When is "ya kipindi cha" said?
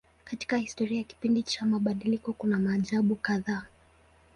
0.97-1.65